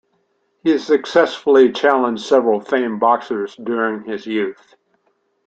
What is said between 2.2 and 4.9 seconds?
several famed boxers during his youth.